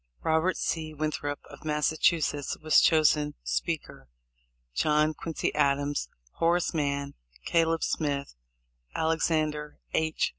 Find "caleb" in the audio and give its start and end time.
7.45-7.83